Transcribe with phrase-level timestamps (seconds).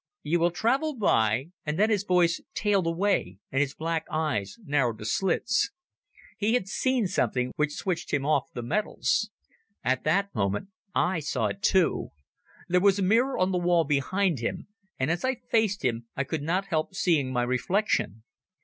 [0.23, 4.97] You will travel by..." And then his voice tailed away and his black eyes narrowed
[4.97, 5.69] to slits.
[6.39, 9.29] He had seen something which switched him off the metals.
[9.83, 12.09] At that moment I saw it too.
[12.67, 14.65] There was a mirror on the wall behind him,
[14.97, 18.23] and as I faced him I could not help seeing my reflection.